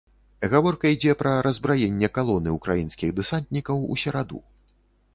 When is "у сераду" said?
3.95-4.39